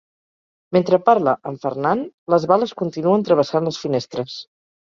Mentre 0.77 0.99
parla 1.09 1.33
amb 1.51 1.61
Fernand, 1.67 2.09
les 2.37 2.49
bales 2.55 2.75
continuen 2.81 3.29
travessant 3.31 3.71
les 3.71 3.81
finestres. 3.87 4.43